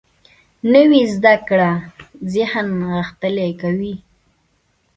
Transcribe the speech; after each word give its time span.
نوې 0.73 1.01
زده 1.15 1.35
کړه 1.47 1.71
ذهن 2.33 2.67
غښتلی 2.91 3.49
کوي 3.61 3.95